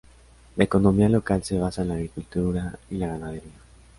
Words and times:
La 0.55 0.63
economía 0.63 1.07
local 1.09 1.43
se 1.43 1.59
basa 1.59 1.83
en 1.83 1.89
la 1.89 1.93
agricultura 1.93 2.79
y 2.89 2.95
la 2.97 3.05
ganadería. 3.09 3.51